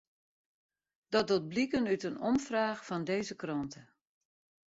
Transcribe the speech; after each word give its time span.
Dat 1.13 1.25
docht 1.27 1.47
bliken 1.51 1.85
út 1.93 2.03
in 2.09 2.21
omfraach 2.29 2.81
fan 2.87 3.03
dizze 3.09 3.35
krante. 3.41 3.81